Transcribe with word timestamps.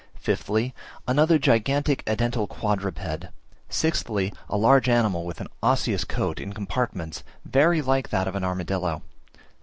Fifthly, 0.15 0.73
another 1.07 1.37
gigantic 1.37 2.03
edental 2.05 2.49
quadruped. 2.49 3.27
Sixthly, 3.69 4.33
a 4.49 4.57
large 4.57 4.89
animal, 4.89 5.27
with 5.27 5.39
an 5.39 5.47
osseous 5.61 6.05
coat 6.05 6.39
in 6.39 6.53
compartments, 6.53 7.23
very 7.45 7.83
like 7.83 8.09
that 8.09 8.27
of 8.27 8.33
an 8.33 8.43
armadillo. 8.43 9.03